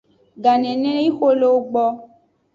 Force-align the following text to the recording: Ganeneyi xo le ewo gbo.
Ganeneyi 0.43 1.09
xo 1.17 1.27
le 1.39 1.45
ewo 1.49 1.59
gbo. 1.71 1.85